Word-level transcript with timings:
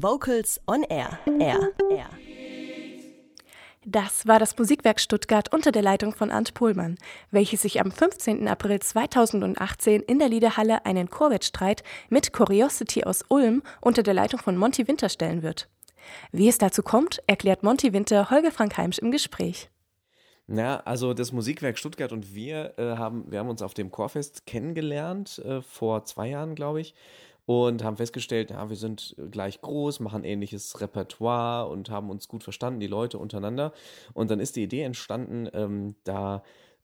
Vocals 0.00 0.60
on 0.68 0.84
Air. 0.84 1.18
Air. 1.40 1.72
Air. 1.90 2.08
Das 3.84 4.28
war 4.28 4.38
das 4.38 4.56
Musikwerk 4.56 5.00
Stuttgart 5.00 5.52
unter 5.52 5.72
der 5.72 5.82
Leitung 5.82 6.14
von 6.14 6.30
Arndt 6.30 6.54
Pohlmann, 6.54 6.98
welches 7.32 7.62
sich 7.62 7.80
am 7.80 7.90
15. 7.90 8.46
April 8.46 8.78
2018 8.78 10.02
in 10.02 10.20
der 10.20 10.28
Liederhalle 10.28 10.86
einen 10.86 11.10
Chorwettstreit 11.10 11.82
mit 12.10 12.32
Curiosity 12.32 13.02
aus 13.02 13.24
Ulm 13.28 13.62
unter 13.80 14.04
der 14.04 14.14
Leitung 14.14 14.38
von 14.38 14.56
Monty 14.56 14.86
Winter 14.86 15.08
stellen 15.08 15.42
wird. 15.42 15.68
Wie 16.30 16.48
es 16.48 16.58
dazu 16.58 16.82
kommt, 16.84 17.20
erklärt 17.26 17.64
Monty 17.64 17.92
Winter 17.92 18.30
Holger 18.30 18.52
Frank 18.52 18.76
Heimsch 18.76 18.98
im 18.98 19.10
Gespräch. 19.10 19.68
Na, 20.46 20.80
also 20.80 21.12
das 21.12 21.32
Musikwerk 21.32 21.76
Stuttgart 21.76 22.12
und 22.12 22.34
wir 22.34 22.74
äh, 22.78 22.96
haben, 22.96 23.30
wir 23.30 23.40
haben 23.40 23.50
uns 23.50 23.62
auf 23.62 23.74
dem 23.74 23.90
Chorfest 23.90 24.46
kennengelernt, 24.46 25.42
äh, 25.44 25.60
vor 25.60 26.04
zwei 26.04 26.28
Jahren, 26.28 26.54
glaube 26.54 26.80
ich 26.80 26.94
und 27.48 27.82
haben 27.82 27.96
festgestellt, 27.96 28.50
ja, 28.50 28.68
wir 28.68 28.76
sind 28.76 29.16
gleich 29.30 29.62
groß, 29.62 30.00
machen 30.00 30.22
ähnliches 30.22 30.82
Repertoire 30.82 31.66
und 31.66 31.88
haben 31.88 32.10
uns 32.10 32.28
gut 32.28 32.44
verstanden, 32.44 32.78
die 32.78 32.86
Leute 32.86 33.16
untereinander. 33.16 33.72
Und 34.12 34.30
dann 34.30 34.38
ist 34.38 34.56
die 34.56 34.62
Idee 34.62 34.82
entstanden, 34.82 35.48
ähm, 35.54 35.94
da 36.04 36.42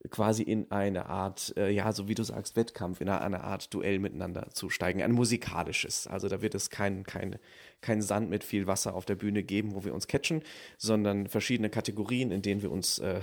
quasi 0.08 0.42
in 0.42 0.70
eine 0.70 1.05
Art, 1.05 1.52
äh, 1.58 1.69
ja, 1.69 1.92
so 1.92 2.08
wie 2.08 2.14
du 2.14 2.22
sagst, 2.22 2.56
Wettkampf, 2.56 3.02
in 3.02 3.10
eine, 3.10 3.20
eine, 3.20 3.45
Art 3.45 3.74
Duell 3.74 3.98
miteinander 3.98 4.48
zu 4.55 4.70
steigen, 4.70 5.02
ein 5.02 5.12
musikalisches. 5.12 6.06
Also 6.06 6.28
da 6.28 6.41
wird 6.41 6.55
es 6.55 6.70
kein, 6.70 7.05
kein, 7.05 7.38
kein 7.83 8.00
Sand 8.00 8.30
mit 8.30 8.42
viel 8.42 8.66
Wasser 8.66 8.94
auf 8.94 9.05
der 9.05 9.16
Bühne 9.16 9.42
geben, 9.42 9.74
wo 9.74 9.84
wir 9.84 9.92
uns 9.92 10.06
catchen, 10.06 10.41
sondern 10.78 11.27
verschiedene 11.27 11.69
Kategorien, 11.69 12.30
in 12.30 12.41
denen 12.41 12.62
wir 12.62 12.72
uns 12.72 13.00
äh, 13.00 13.20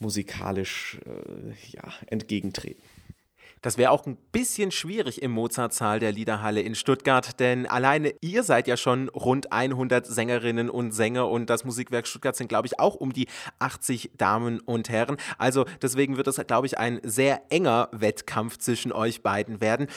musikalisch 0.00 0.98
äh, 1.06 1.52
ja, 1.70 1.84
entgegentreten. 2.08 2.82
Das 3.62 3.76
wäre 3.76 3.90
auch 3.90 4.06
ein 4.06 4.16
bisschen 4.32 4.70
schwierig 4.70 5.20
im 5.20 5.32
Mozartsaal 5.32 6.00
der 6.00 6.12
Liederhalle 6.12 6.62
in 6.62 6.74
Stuttgart, 6.74 7.38
denn 7.40 7.66
alleine 7.66 8.14
ihr 8.22 8.42
seid 8.42 8.66
ja 8.66 8.78
schon 8.78 9.10
rund 9.10 9.52
100 9.52 10.06
Sängerinnen 10.06 10.70
und 10.70 10.92
Sänger 10.92 11.28
und 11.28 11.50
das 11.50 11.64
Musikwerk 11.64 12.06
Stuttgart 12.06 12.34
sind, 12.34 12.48
glaube 12.48 12.66
ich, 12.66 12.80
auch 12.80 12.94
um 12.94 13.12
die 13.12 13.26
80 13.58 14.12
Damen 14.16 14.60
und 14.60 14.88
Herren. 14.88 15.18
Also 15.36 15.66
deswegen 15.82 16.16
wird 16.16 16.26
es, 16.26 16.40
glaube 16.46 16.66
ich, 16.66 16.78
ein 16.78 17.00
sehr 17.02 17.42
enger 17.50 17.90
Wettkampf 17.92 18.56
zwischen 18.56 18.92
euch 18.92 19.22
beiden 19.22 19.60
werden. 19.60 19.88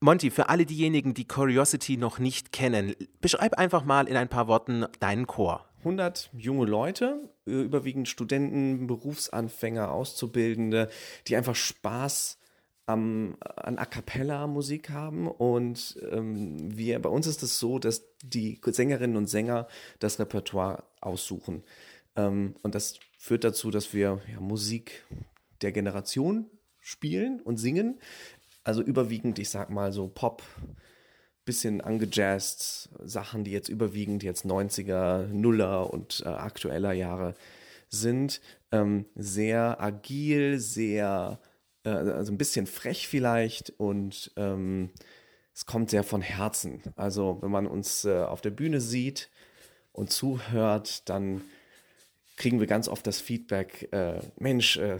Monty, 0.00 0.32
für 0.32 0.48
alle 0.48 0.66
diejenigen, 0.66 1.14
die 1.14 1.28
Curiosity 1.28 1.96
noch 1.96 2.18
nicht 2.18 2.50
kennen, 2.50 2.96
beschreib 3.20 3.56
einfach 3.56 3.84
mal 3.84 4.08
in 4.08 4.16
ein 4.16 4.28
paar 4.28 4.48
Worten 4.48 4.86
deinen 4.98 5.28
Chor. 5.28 5.68
100 5.78 6.30
junge 6.36 6.66
Leute, 6.66 7.28
überwiegend 7.44 8.08
Studenten, 8.08 8.88
Berufsanfänger, 8.88 9.92
Auszubildende, 9.92 10.88
die 11.28 11.36
einfach 11.36 11.54
Spaß 11.54 12.38
am, 12.86 13.36
an 13.40 13.78
A 13.78 13.86
cappella 13.86 14.46
Musik 14.46 14.90
haben 14.90 15.28
und 15.28 15.98
ähm, 16.10 16.76
wir, 16.76 16.98
bei 17.00 17.08
uns 17.08 17.26
ist 17.26 17.42
es 17.42 17.58
so, 17.58 17.78
dass 17.78 18.04
die 18.22 18.60
Sängerinnen 18.64 19.16
und 19.16 19.28
Sänger 19.28 19.68
das 19.98 20.18
Repertoire 20.18 20.84
aussuchen. 21.00 21.62
Ähm, 22.16 22.54
und 22.62 22.74
das 22.74 22.98
führt 23.18 23.44
dazu, 23.44 23.70
dass 23.70 23.94
wir 23.94 24.20
ja, 24.32 24.40
Musik 24.40 25.04
der 25.60 25.72
Generation 25.72 26.50
spielen 26.80 27.40
und 27.40 27.58
singen. 27.58 28.00
Also 28.64 28.82
überwiegend, 28.82 29.38
ich 29.38 29.50
sag 29.50 29.70
mal 29.70 29.92
so 29.92 30.08
Pop, 30.08 30.42
bisschen 31.44 31.80
angejazzt, 31.80 32.90
Sachen, 33.02 33.44
die 33.44 33.50
jetzt 33.50 33.68
überwiegend 33.68 34.22
jetzt 34.22 34.44
90er, 34.44 35.26
Nuller 35.26 35.92
und 35.92 36.22
äh, 36.24 36.28
aktueller 36.28 36.92
Jahre 36.92 37.34
sind. 37.88 38.40
Ähm, 38.70 39.06
sehr 39.14 39.80
agil, 39.80 40.58
sehr 40.58 41.40
äh, 41.84 41.90
also 41.90 42.32
ein 42.32 42.38
bisschen 42.38 42.66
frech 42.66 43.08
vielleicht 43.08 43.70
und 43.78 44.32
ähm, 44.36 44.90
es 45.54 45.66
kommt 45.66 45.90
sehr 45.90 46.04
von 46.04 46.22
Herzen. 46.22 46.82
Also 46.96 47.38
wenn 47.40 47.50
man 47.50 47.66
uns 47.66 48.04
äh, 48.04 48.22
auf 48.22 48.40
der 48.40 48.50
Bühne 48.50 48.80
sieht 48.80 49.30
und 49.92 50.10
zuhört, 50.10 51.08
dann 51.08 51.42
kriegen 52.36 52.60
wir 52.60 52.66
ganz 52.66 52.88
oft 52.88 53.06
das 53.06 53.20
Feedback, 53.20 53.88
äh, 53.92 54.20
Mensch, 54.38 54.76
äh, 54.76 54.98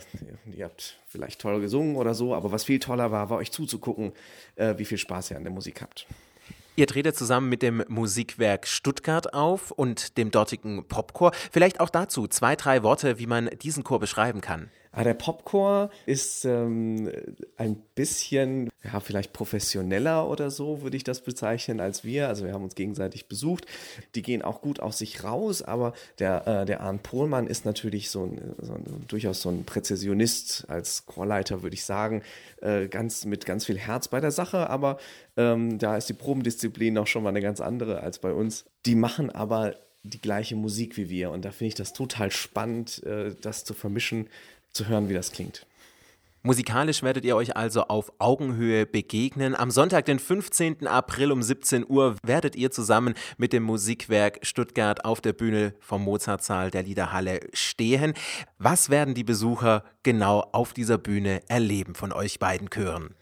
ihr 0.55 0.67
habt 0.67 0.99
vielleicht 1.09 1.41
toll 1.41 1.61
gesungen 1.61 1.97
oder 1.97 2.15
so, 2.15 2.35
aber 2.35 2.53
was 2.53 2.65
viel 2.65 2.79
toller 2.79 3.11
war, 3.11 3.31
war 3.31 3.39
euch 3.39 3.51
zuzugucken, 3.51 4.13
äh, 4.57 4.75
wie 4.77 4.85
viel 4.85 4.99
Spaß 4.99 5.31
ihr 5.31 5.39
an 5.39 5.45
der 5.45 5.53
Musik 5.53 5.81
habt. 5.81 6.07
Ihr 6.75 6.87
tretet 6.87 7.17
zusammen 7.17 7.49
mit 7.49 7.63
dem 7.63 7.85
Musikwerk 7.89 8.67
Stuttgart 8.67 9.35
auf 9.35 9.71
und 9.73 10.17
dem 10.17 10.31
dortigen 10.31 10.87
Popchor. 10.89 11.33
Vielleicht 11.51 11.81
auch 11.81 11.91
dazu 11.91 12.27
zwei, 12.27 12.57
drei 12.57 12.83
Worte, 12.83 13.19
wie 13.19 13.27
man 13.27 13.51
diesen 13.61 13.85
Chor 13.85 14.01
beschreiben 14.01 14.41
kann. 14.41 14.71
Ah, 14.95 15.05
der 15.05 15.15
Popcore 15.15 15.89
ist 16.05 16.45
ähm, 16.45 17.11
ein 17.57 17.77
bisschen, 17.95 18.69
ja, 18.85 19.01
vielleicht 19.01 19.33
professioneller 19.33 20.29
oder 20.29 20.51
so, 20.51 20.83
würde 20.83 20.99
ich 20.99 21.05
das 21.05 21.23
bezeichnen, 21.23 21.81
als 21.81 22.05
wir. 22.05 22.29
Also 22.29 22.45
wir 22.45 22.53
haben 22.53 22.65
uns 22.65 22.75
gegenseitig 22.75 23.27
besucht. 23.27 23.65
Die 24.15 24.21
gehen 24.21 24.43
auch 24.43 24.61
gut 24.61 24.81
aus 24.81 24.99
sich 24.99 25.25
raus, 25.25 25.63
aber 25.63 25.95
der, 26.19 26.47
äh, 26.47 26.67
der 26.67 26.83
Arndt 26.83 27.05
Pohlmann 27.05 27.47
ist 27.47 27.65
natürlich 27.65 28.11
so 28.11 28.25
ein, 28.25 28.55
so 28.61 28.75
ein, 28.75 28.85
durchaus 29.09 29.41
so 29.41 29.49
ein 29.49 29.65
Präzisionist 29.65 30.67
als 30.69 31.07
Chorleiter, 31.07 31.63
würde 31.63 31.75
ich 31.75 31.87
sagen. 31.87 32.23
Äh, 32.61 32.89
ganz 32.89 33.25
mit 33.25 33.47
ganz 33.47 33.65
viel 33.65 33.79
Herz 33.79 34.09
bei 34.09 34.21
der 34.21 34.31
Sache, 34.31 34.69
aber 34.69 34.99
ähm, 35.39 35.79
da 35.79 35.97
ist 35.97 36.11
die 36.11 36.15
Probendisziplin 36.15 36.99
auch 36.99 37.07
schon 37.07 37.23
mal 37.23 37.31
eine 37.31 37.41
ganz 37.41 37.63
andere 37.63 38.01
als 38.01 38.19
bei 38.19 38.35
uns. 38.35 38.67
Die 38.85 38.95
machen 38.95 39.31
aber 39.31 39.75
die 40.03 40.21
gleiche 40.21 40.57
Musik 40.57 40.97
wie 40.97 41.09
wir. 41.09 41.31
Und 41.31 41.45
da 41.45 41.51
finde 41.51 41.69
ich 41.69 41.75
das 41.75 41.93
total 41.93 42.31
spannend, 42.31 43.03
äh, 43.05 43.35
das 43.41 43.65
zu 43.65 43.73
vermischen 43.73 44.29
zu 44.73 44.89
hören, 44.89 45.09
wie 45.09 45.15
das 45.15 45.33
klingt. 45.33 45.67
Musikalisch 46.45 47.05
werdet 47.05 47.25
ihr 47.25 47.37
euch 47.37 47.57
also 47.57 47.85
auf 47.85 48.13
Augenhöhe 48.19 48.85
begegnen. 48.85 49.55
Am 49.55 49.71
Sonntag, 49.71 50.07
den 50.07 50.19
15. 50.19 50.89
April 50.89 51.31
um 51.31 51.41
17 51.41 51.87
Uhr, 51.89 52.17
werdet 52.25 52.57
ihr 52.57 52.73
zusammen 52.73 53.15
mit 53.37 53.53
dem 53.53 53.63
Musikwerk 53.63 54.41
Stuttgart 54.43 55.05
auf 55.05 55.21
der 55.21 55.35
Bühne 55.35 55.75
vom 55.79 56.03
Mozartsaal 56.03 56.73
der 56.73 56.83
Liederhalle 56.83 57.41
stehen. 57.53 58.15
Was 58.59 58.91
werden 58.91 59.15
die 59.15 59.23
Besucher 59.23 59.85
genau 60.03 60.41
auf 60.51 60.73
dieser 60.73 60.99
Bühne 60.99 61.43
erleben 61.47 61.95
von 61.95 62.13
euch 62.13 62.41
beiden 62.41 62.71
Chören? 62.71 63.15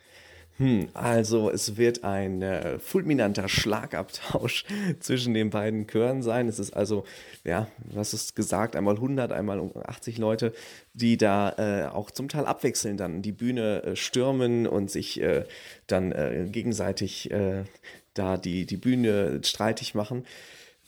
Hm, 0.60 0.90
also 0.92 1.48
es 1.50 1.78
wird 1.78 2.04
ein 2.04 2.42
äh, 2.42 2.78
fulminanter 2.78 3.48
Schlagabtausch 3.48 4.66
zwischen 5.00 5.32
den 5.32 5.48
beiden 5.48 5.86
Chören 5.86 6.22
sein. 6.22 6.48
Es 6.48 6.58
ist 6.58 6.76
also, 6.76 7.04
ja, 7.44 7.66
was 7.84 8.12
ist 8.12 8.36
gesagt, 8.36 8.76
einmal 8.76 8.96
100, 8.96 9.32
einmal 9.32 9.70
80 9.86 10.18
Leute, 10.18 10.52
die 10.92 11.16
da 11.16 11.54
äh, 11.56 11.86
auch 11.88 12.10
zum 12.10 12.28
Teil 12.28 12.44
abwechselnd 12.44 13.00
dann 13.00 13.22
die 13.22 13.32
Bühne 13.32 13.82
äh, 13.84 13.96
stürmen 13.96 14.66
und 14.66 14.90
sich 14.90 15.22
äh, 15.22 15.46
dann 15.86 16.12
äh, 16.12 16.46
gegenseitig 16.50 17.30
äh, 17.30 17.64
da 18.12 18.36
die, 18.36 18.66
die 18.66 18.76
Bühne 18.76 19.40
streitig 19.42 19.94
machen. 19.94 20.26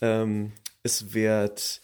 Ähm, 0.03 0.53
es 0.83 1.15
wird 1.15 1.81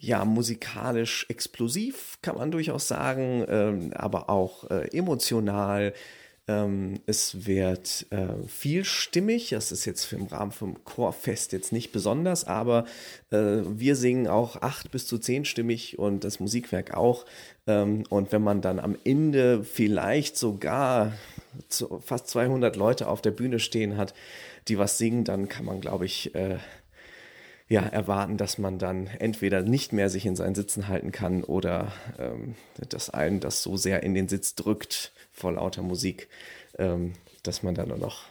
ja, 0.00 0.24
musikalisch 0.24 1.26
explosiv, 1.28 2.16
kann 2.22 2.38
man 2.38 2.50
durchaus 2.50 2.88
sagen, 2.88 3.44
ähm, 3.48 3.92
aber 3.94 4.30
auch 4.30 4.70
emotional 4.70 5.92
ähm, 6.48 7.00
es 7.06 7.46
wird 7.46 8.06
äh, 8.10 8.46
vielstimmig. 8.46 9.50
Das 9.50 9.72
ist 9.72 9.84
jetzt 9.84 10.12
im 10.12 10.26
Rahmen 10.26 10.52
vom 10.52 10.84
Chorfest 10.84 11.52
jetzt 11.52 11.72
nicht 11.72 11.90
besonders, 11.90 12.44
aber 12.44 12.84
äh, 13.30 13.58
wir 13.64 13.96
singen 13.96 14.28
auch 14.28 14.62
acht 14.62 14.90
bis 14.92 15.06
zu 15.06 15.18
zehnstimmig 15.18 15.98
und 15.98 16.22
das 16.22 16.38
Musikwerk 16.38 16.94
auch. 16.94 17.26
Ähm, 17.66 18.04
und 18.10 18.30
wenn 18.30 18.42
man 18.42 18.60
dann 18.60 18.78
am 18.78 18.96
Ende 19.04 19.64
vielleicht 19.64 20.36
sogar 20.36 21.12
zu, 21.68 22.00
fast 22.04 22.28
200 22.28 22.76
Leute 22.76 23.08
auf 23.08 23.22
der 23.22 23.32
Bühne 23.32 23.58
stehen 23.58 23.96
hat, 23.96 24.14
die 24.68 24.78
was 24.78 24.98
singen, 24.98 25.24
dann 25.24 25.48
kann 25.48 25.64
man, 25.64 25.80
glaube 25.80 26.06
ich, 26.06 26.34
äh, 26.36 26.58
ja, 27.68 27.80
erwarten, 27.80 28.36
dass 28.36 28.58
man 28.58 28.78
dann 28.78 29.08
entweder 29.08 29.62
nicht 29.62 29.92
mehr 29.92 30.08
sich 30.08 30.24
in 30.24 30.36
seinen 30.36 30.54
Sitzen 30.54 30.86
halten 30.86 31.10
kann 31.10 31.42
oder 31.42 31.92
ähm, 32.18 32.54
dass 32.88 33.10
einen 33.10 33.40
das 33.40 33.64
so 33.64 33.76
sehr 33.76 34.04
in 34.04 34.14
den 34.14 34.28
Sitz 34.28 34.54
drückt 34.54 35.12
vor 35.36 35.52
lauter 35.52 35.82
Musik, 35.82 36.28
ähm, 36.78 37.12
dass 37.42 37.62
man 37.62 37.74
dann 37.74 37.88
nur 37.88 37.98
noch 37.98 38.24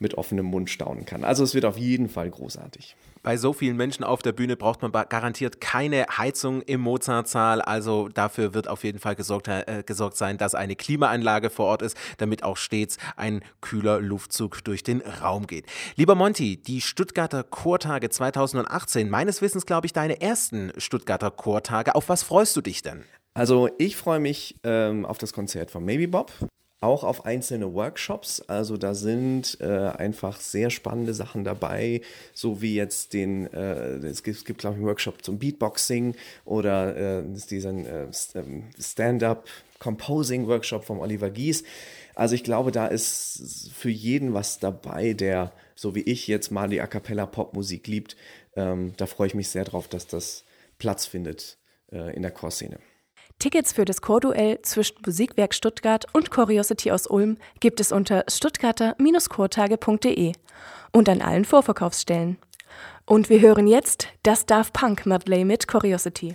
mit 0.00 0.14
offenem 0.14 0.46
Mund 0.46 0.70
staunen 0.70 1.06
kann. 1.06 1.24
Also 1.24 1.42
es 1.42 1.54
wird 1.54 1.64
auf 1.64 1.76
jeden 1.76 2.08
Fall 2.08 2.30
großartig. 2.30 2.96
Bei 3.24 3.36
so 3.36 3.52
vielen 3.52 3.76
Menschen 3.76 4.04
auf 4.04 4.22
der 4.22 4.32
Bühne 4.32 4.56
braucht 4.56 4.80
man 4.80 4.92
garantiert 4.92 5.60
keine 5.60 6.06
Heizung 6.16 6.62
im 6.62 6.80
Mozartsaal. 6.80 7.60
Also 7.60 8.08
dafür 8.08 8.54
wird 8.54 8.68
auf 8.68 8.84
jeden 8.84 9.00
Fall 9.00 9.16
gesorgt, 9.16 9.48
äh, 9.48 9.82
gesorgt 9.84 10.16
sein, 10.16 10.38
dass 10.38 10.54
eine 10.54 10.76
Klimaanlage 10.76 11.50
vor 11.50 11.66
Ort 11.66 11.82
ist, 11.82 11.96
damit 12.18 12.44
auch 12.44 12.56
stets 12.56 12.96
ein 13.16 13.42
kühler 13.60 14.00
Luftzug 14.00 14.62
durch 14.64 14.84
den 14.84 15.00
Raum 15.00 15.48
geht. 15.48 15.66
Lieber 15.96 16.14
Monty, 16.14 16.58
die 16.62 16.80
Stuttgarter 16.80 17.42
Chortage 17.42 18.08
2018, 18.08 19.10
meines 19.10 19.42
Wissens 19.42 19.66
glaube 19.66 19.86
ich 19.86 19.92
deine 19.92 20.20
ersten 20.20 20.72
Stuttgarter 20.76 21.32
Chortage. 21.32 21.96
Auf 21.96 22.08
was 22.08 22.22
freust 22.22 22.54
du 22.56 22.60
dich 22.60 22.82
denn? 22.82 23.04
Also 23.38 23.70
ich 23.78 23.94
freue 23.94 24.18
mich 24.18 24.56
ähm, 24.64 25.06
auf 25.06 25.16
das 25.16 25.32
Konzert 25.32 25.70
von 25.70 25.84
Maybe 25.84 26.08
Bob 26.08 26.32
auch 26.80 27.04
auf 27.04 27.24
einzelne 27.24 27.72
Workshops. 27.72 28.40
Also 28.40 28.76
da 28.76 28.94
sind 28.94 29.58
äh, 29.60 29.66
einfach 29.66 30.40
sehr 30.40 30.70
spannende 30.70 31.14
Sachen 31.14 31.44
dabei, 31.44 32.00
so 32.34 32.62
wie 32.62 32.74
jetzt 32.74 33.12
den, 33.12 33.46
äh, 33.52 33.98
es 33.98 34.24
gibt, 34.24 34.44
gibt 34.44 34.60
glaube 34.60 34.74
ich, 34.74 34.78
einen 34.78 34.88
Workshop 34.88 35.24
zum 35.24 35.38
Beatboxing 35.38 36.16
oder 36.44 37.20
äh, 37.20 37.22
diesen 37.48 37.86
äh, 37.86 38.08
ähm, 38.34 38.64
Stand-up 38.76 39.46
Composing-Workshop 39.78 40.84
vom 40.84 40.98
Oliver 40.98 41.30
Gies. 41.30 41.62
Also 42.16 42.34
ich 42.34 42.42
glaube, 42.42 42.72
da 42.72 42.88
ist 42.88 43.70
für 43.72 43.90
jeden 43.90 44.34
was 44.34 44.58
dabei, 44.58 45.12
der 45.12 45.52
so 45.76 45.94
wie 45.94 46.02
ich 46.02 46.26
jetzt 46.26 46.50
mal 46.50 46.68
die 46.68 46.80
A 46.80 46.88
cappella 46.88 47.26
Popmusik 47.26 47.86
liebt. 47.86 48.16
Ähm, 48.56 48.94
da 48.96 49.06
freue 49.06 49.28
ich 49.28 49.34
mich 49.36 49.48
sehr 49.48 49.64
drauf, 49.64 49.86
dass 49.86 50.08
das 50.08 50.42
Platz 50.78 51.06
findet 51.06 51.56
äh, 51.92 52.16
in 52.16 52.22
der 52.22 52.32
Chorszene. 52.32 52.80
Tickets 53.38 53.72
für 53.72 53.84
das 53.84 54.02
Chorduell 54.02 54.60
zwischen 54.62 54.96
Musikwerk 55.06 55.54
Stuttgart 55.54 56.06
und 56.12 56.32
Curiosity 56.32 56.90
aus 56.90 57.06
Ulm 57.06 57.36
gibt 57.60 57.78
es 57.78 57.92
unter 57.92 58.24
stuttgarter-chortage.de 58.28 60.32
und 60.92 61.08
an 61.08 61.22
allen 61.22 61.44
Vorverkaufsstellen. 61.44 62.38
Und 63.06 63.30
wir 63.30 63.40
hören 63.40 63.68
jetzt 63.68 64.08
das 64.24 64.44
Daft 64.44 64.72
Punk 64.72 65.06
Medley 65.06 65.44
mit 65.44 65.68
Curiosity. 65.68 66.34